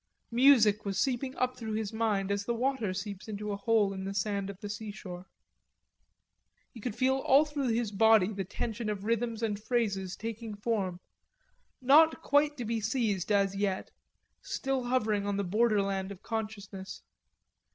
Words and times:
Music 0.31 0.83
was 0.83 0.97
seeping 0.97 1.35
up 1.35 1.55
through 1.55 1.73
his 1.73 1.93
mind 1.93 2.31
as 2.31 2.43
the 2.43 2.55
water 2.55 2.91
seeps 2.91 3.27
into 3.27 3.51
a 3.51 3.55
hole 3.55 3.91
dug 3.91 3.99
in 3.99 4.03
the 4.05 4.15
sand 4.15 4.49
of 4.49 4.57
the 4.59 4.67
seashore. 4.67 5.27
He 6.71 6.79
could 6.81 6.95
feel 6.95 7.17
all 7.17 7.45
through 7.45 7.67
his 7.67 7.91
body 7.91 8.33
the 8.33 8.43
tension 8.43 8.89
of 8.89 9.03
rhythms 9.03 9.43
and 9.43 9.61
phrases 9.61 10.15
taking 10.15 10.55
form, 10.55 10.99
not 11.83 12.23
quite 12.23 12.57
to 12.57 12.65
be 12.65 12.81
seized 12.81 13.31
as 13.31 13.55
yet, 13.55 13.91
still 14.41 14.85
hovering 14.85 15.27
on 15.27 15.37
the 15.37 15.43
borderland 15.43 16.11
of 16.11 16.23
consciousness. 16.23 17.03